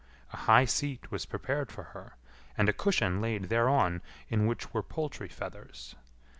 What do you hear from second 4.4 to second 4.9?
which were